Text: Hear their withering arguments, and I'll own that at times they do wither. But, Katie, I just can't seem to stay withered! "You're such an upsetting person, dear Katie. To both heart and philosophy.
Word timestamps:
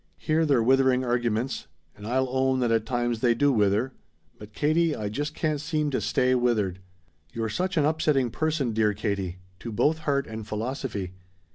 Hear 0.17 0.47
their 0.47 0.63
withering 0.63 1.05
arguments, 1.05 1.67
and 1.95 2.07
I'll 2.07 2.27
own 2.31 2.59
that 2.61 2.71
at 2.71 2.87
times 2.87 3.19
they 3.19 3.35
do 3.35 3.51
wither. 3.53 3.93
But, 4.39 4.51
Katie, 4.51 4.95
I 4.95 5.09
just 5.09 5.35
can't 5.35 5.61
seem 5.61 5.91
to 5.91 6.01
stay 6.01 6.33
withered! 6.33 6.79
"You're 7.33 7.49
such 7.49 7.77
an 7.77 7.85
upsetting 7.85 8.31
person, 8.31 8.73
dear 8.73 8.95
Katie. 8.95 9.37
To 9.59 9.71
both 9.71 9.99
heart 9.99 10.25
and 10.25 10.47
philosophy. 10.47 11.13